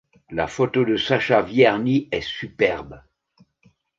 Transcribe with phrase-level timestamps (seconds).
[0.37, 2.99] La photo de Sacha Vierny est superbe.